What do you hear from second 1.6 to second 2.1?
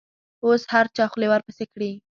کړي.